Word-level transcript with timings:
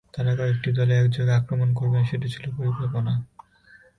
তারা 0.13 0.31
কয়েকটি 0.35 0.69
দলে 0.71 0.93
একযোগে 0.97 1.33
আক্রমণ 1.33 1.69
করবেন 1.73 2.03
সেটি 2.03 2.27
ছিল 2.33 2.45
পরিকল্পনা। 2.57 3.13